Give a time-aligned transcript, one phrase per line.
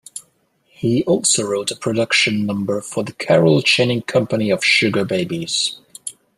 [0.71, 5.77] He also wrote a production number for the Carol Channing company of Sugar Babies.